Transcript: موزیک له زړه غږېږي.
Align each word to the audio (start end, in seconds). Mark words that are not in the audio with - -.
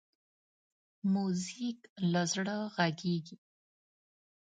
موزیک 1.13 1.79
له 2.11 2.21
زړه 2.33 2.57
غږېږي. 2.75 3.37